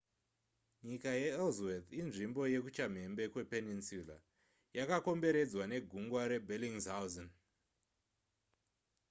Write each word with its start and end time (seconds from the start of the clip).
nyika 0.87 1.11
yeellsworth 1.21 1.89
inzvimbo 2.01 2.41
yekuchamhembe 2.53 3.23
kwepeninsula 3.33 4.17
yakakomberedzwa 4.77 5.63
negungwa 5.71 6.21
rebellingshausen 6.31 7.29